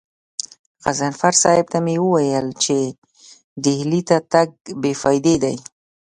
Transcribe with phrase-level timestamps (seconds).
[0.83, 2.77] غضنفر صاحب ته مې وويل چې
[3.63, 4.49] ډهلي ته تګ
[4.81, 5.55] بې فايدې دی.